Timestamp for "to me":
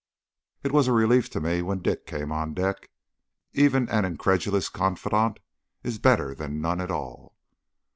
1.29-1.61